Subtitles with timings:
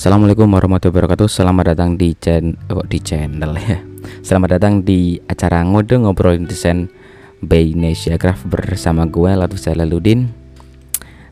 [0.00, 1.28] Assalamualaikum warahmatullahi wabarakatuh.
[1.28, 3.84] Selamat datang di channel kok di channel ya.
[4.24, 6.88] Selamat datang di acara ngode ngobrolin desain
[7.44, 10.32] by Nesia Craft bersama gue Latus Laludin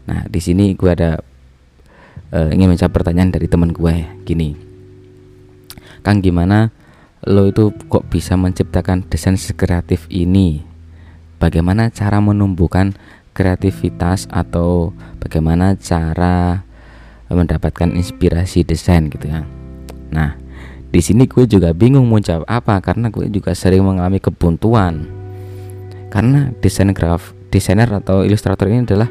[0.05, 1.17] Nah di sini gue ada
[2.37, 4.53] uh, ingin menjawab pertanyaan dari teman gue Gini.
[6.05, 6.69] Kang gimana
[7.25, 10.61] lo itu kok bisa menciptakan desain sekreatif ini?
[11.41, 12.93] Bagaimana cara menumbuhkan
[13.33, 14.93] kreativitas atau
[15.25, 16.68] bagaimana cara
[17.29, 19.45] mendapatkan inspirasi desain gitu ya.
[20.09, 20.37] Nah,
[20.89, 25.05] di sini gue juga bingung mau jawab apa karena gue juga sering mengalami kebuntuan.
[26.09, 29.09] Karena desain graf, desainer atau ilustrator ini adalah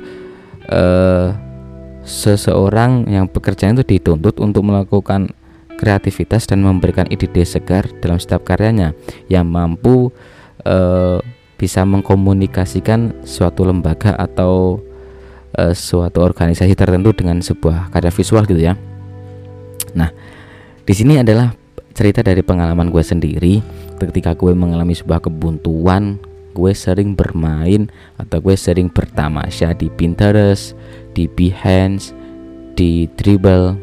[0.73, 1.29] uh,
[2.01, 5.29] seseorang yang pekerjaan itu dituntut untuk melakukan
[5.77, 8.97] kreativitas dan memberikan ide-ide segar dalam setiap karyanya
[9.29, 10.09] yang mampu
[10.65, 11.21] uh,
[11.61, 14.81] bisa mengkomunikasikan suatu lembaga atau
[15.57, 18.73] uh, suatu organisasi tertentu dengan sebuah karya visual gitu ya.
[19.97, 20.13] Nah,
[20.85, 21.51] di sini adalah
[21.97, 23.59] cerita dari pengalaman gue sendiri
[23.97, 26.21] ketika gue mengalami sebuah kebuntuan
[26.53, 27.85] gue sering bermain
[28.17, 30.73] atau gue sering bertamasya di Pinterest,
[31.13, 32.17] di Behance,
[32.73, 33.77] di Dribble,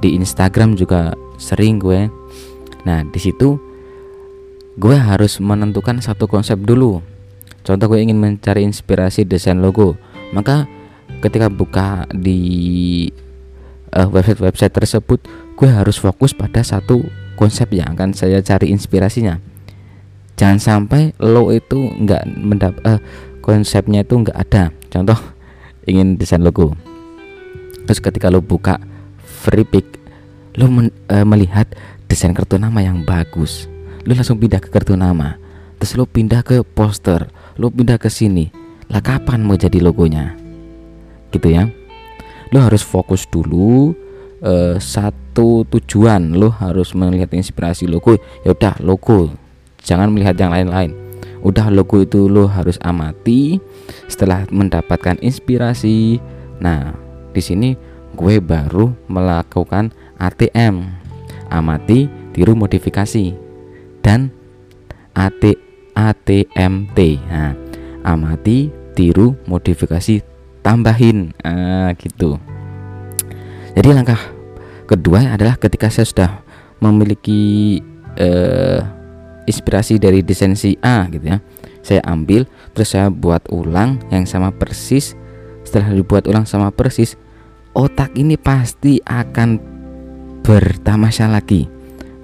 [0.00, 2.08] di Instagram juga sering gue.
[2.88, 3.60] Nah, di situ
[4.80, 7.04] gue harus menentukan satu konsep dulu.
[7.60, 10.00] Contoh gue ingin mencari inspirasi desain logo
[10.34, 10.66] maka
[11.22, 12.40] ketika buka di
[13.94, 15.20] uh, website-website tersebut
[15.56, 19.40] gue harus fokus pada satu konsep yang akan saya cari inspirasinya.
[20.36, 23.00] Jangan sampai lo itu nggak mendap uh,
[23.40, 24.68] konsepnya itu nggak ada.
[24.92, 25.16] Contoh
[25.88, 26.76] ingin desain logo.
[27.88, 28.76] Terus ketika lo buka
[29.20, 29.86] free pick
[30.60, 31.68] lo men, uh, melihat
[32.08, 33.68] desain kartu nama yang bagus.
[34.04, 35.40] Lo langsung pindah ke kartu nama.
[35.80, 37.32] Terus lo pindah ke poster.
[37.56, 40.36] Lo pindah ke sini lah kapan mau jadi logonya?
[41.34, 41.66] Gitu ya.
[42.54, 43.92] Lo harus fokus dulu
[44.42, 48.16] uh, satu tujuan lo harus melihat inspirasi logo.
[48.46, 49.34] Ya udah logo.
[49.82, 50.94] Jangan melihat yang lain-lain.
[51.42, 53.58] Udah logo itu lo harus amati
[54.06, 56.22] setelah mendapatkan inspirasi.
[56.62, 56.94] Nah
[57.34, 57.76] di sini
[58.16, 60.88] gue baru melakukan ATM
[61.52, 63.36] amati tiru modifikasi
[64.00, 64.32] dan
[65.12, 65.56] AT
[65.96, 67.52] ATMT nah
[68.04, 70.24] amati tiru modifikasi
[70.64, 71.36] tambahin.
[71.44, 72.40] Ah, gitu.
[73.76, 74.18] Jadi langkah
[74.88, 76.30] kedua adalah ketika saya sudah
[76.80, 77.78] memiliki
[78.16, 78.80] eh,
[79.44, 81.38] inspirasi dari desain si A gitu ya.
[81.84, 85.12] Saya ambil terus saya buat ulang yang sama persis.
[85.62, 87.18] Setelah dibuat ulang sama persis
[87.76, 89.60] otak ini pasti akan
[90.40, 91.68] bertamasya lagi.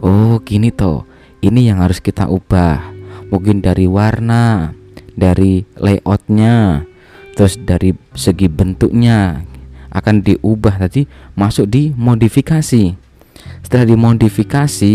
[0.00, 1.04] Oh gini toh.
[1.44, 2.80] Ini yang harus kita ubah.
[3.28, 4.72] Mungkin dari warna
[5.16, 6.86] dari layoutnya
[7.32, 9.40] terus dari segi bentuknya
[9.92, 11.04] akan diubah tadi
[11.36, 12.96] masuk di modifikasi.
[13.60, 14.94] Setelah dimodifikasi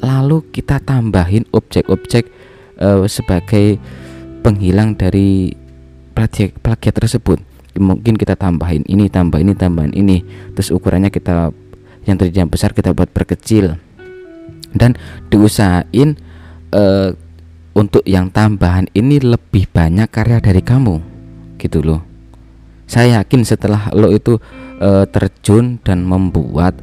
[0.00, 2.28] lalu kita tambahin objek-objek
[2.80, 3.80] uh, sebagai
[4.40, 5.52] penghilang dari
[6.16, 7.38] plagiat, plagiat tersebut.
[7.80, 10.24] Mungkin kita tambahin ini tambah ini tambahin ini.
[10.56, 11.52] Terus ukurannya kita
[12.04, 13.76] yang terjadi besar kita buat perkecil
[14.72, 14.96] dan
[15.28, 16.16] diusahain
[16.72, 17.12] uh,
[17.80, 21.00] untuk yang tambahan ini lebih banyak karya dari kamu.
[21.56, 22.04] Gitu loh.
[22.84, 24.36] Saya yakin setelah lo itu
[24.76, 26.76] e, terjun dan membuat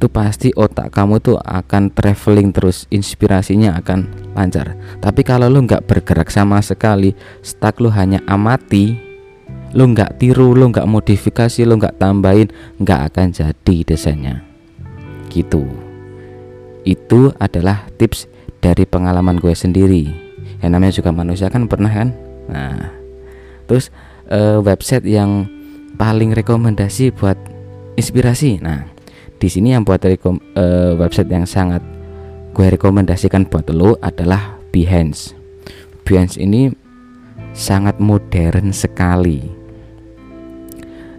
[0.00, 4.76] itu pasti otak kamu tuh akan traveling terus inspirasinya akan lancar.
[4.96, 7.12] Tapi kalau lo nggak bergerak sama sekali
[7.44, 8.96] stuck lo hanya amati
[9.76, 12.48] lo nggak tiru lo nggak modifikasi lo nggak tambahin
[12.80, 14.40] nggak akan jadi desainnya.
[15.28, 15.68] Gitu.
[16.82, 18.24] Itu adalah tips
[18.60, 20.08] dari pengalaman gue sendiri.
[20.60, 22.12] Yang namanya juga manusia kan pernah kan?
[22.48, 22.92] Nah
[23.64, 23.88] terus
[24.28, 25.48] uh, website yang
[25.96, 27.36] paling rekomendasi buat
[27.96, 28.60] inspirasi.
[28.60, 28.84] Nah
[29.40, 31.80] di sini yang buat rekom, uh, website yang sangat
[32.52, 35.34] gue rekomendasikan buat lo adalah Behance.
[36.04, 36.70] Behance ini
[37.56, 39.42] sangat modern sekali.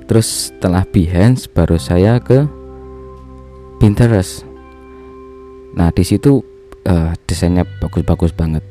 [0.06, 2.46] Terus setelah Behance baru saya ke
[3.80, 4.44] Pinterest.
[5.74, 6.51] Nah di situ
[6.88, 8.64] uh, desainnya bagus-bagus banget.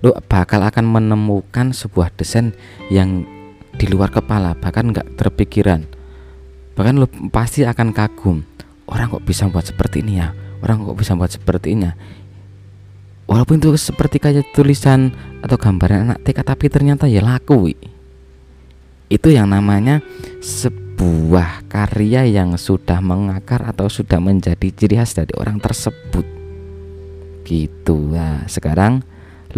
[0.00, 2.56] Lo bakal akan menemukan sebuah desain
[2.88, 3.28] yang
[3.76, 5.84] di luar kepala bahkan nggak terpikiran.
[6.76, 8.44] Bahkan lo pasti akan kagum
[8.90, 10.32] orang kok bisa buat seperti ini ya?
[10.60, 11.94] Orang kok bisa buat seperti ini ya?
[13.30, 17.70] Walaupun itu seperti kayak tulisan atau gambaran anak TK tapi ternyata ya laku
[19.10, 20.02] itu yang namanya
[20.38, 26.39] sebuah karya yang sudah mengakar atau sudah menjadi ciri khas dari orang tersebut
[27.50, 29.02] gitu nah sekarang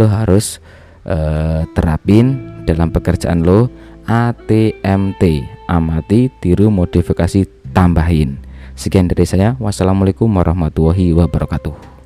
[0.00, 0.65] lo harus
[1.05, 3.69] uh, terapin dalam pekerjaan lo
[4.09, 7.44] ATMT amati tiru modifikasi
[7.77, 8.41] tambahin
[8.73, 9.55] Sekian dari saya.
[9.61, 12.01] Wassalamualaikum warahmatullahi wabarakatuh.